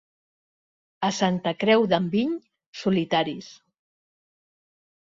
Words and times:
A 1.09 1.09
Santa 1.17 1.53
Creu 1.65 1.85
d'Enviny, 1.93 2.35
solitaris. 2.81 3.53